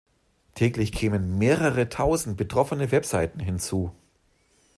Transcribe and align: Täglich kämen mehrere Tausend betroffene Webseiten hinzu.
Täglich 0.55 0.93
kämen 0.93 1.37
mehrere 1.37 1.87
Tausend 1.87 2.35
betroffene 2.35 2.89
Webseiten 2.91 3.39
hinzu. 3.39 3.91